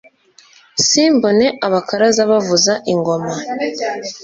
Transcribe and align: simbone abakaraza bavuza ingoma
simbone 0.87 1.45
abakaraza 1.67 2.21
bavuza 2.31 2.73
ingoma 2.93 3.33